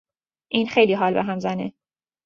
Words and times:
این 0.51 0.67
خیلی 0.67 0.93
حال 0.93 1.13
بهم 1.13 1.39
زنه. 1.39 1.73